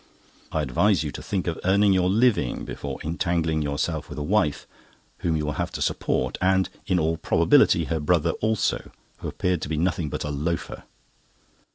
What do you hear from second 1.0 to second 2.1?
you to think of earning your